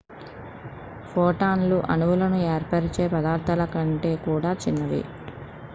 ఫోటాన్లు 1.09 1.77
అణువులను 1.89 2.39
ఏర్పరచే 2.47 3.05
పదార్థాల 3.13 3.65
కంటే 3.73 4.13
కూడా 4.25 4.53
చిన్నవి 4.63 5.03